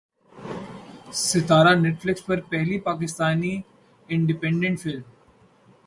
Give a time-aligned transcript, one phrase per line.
[1.19, 3.53] ستارہ Netflix پر پہلی پاکستانی
[4.09, 5.01] اینیمیٹڈ فلم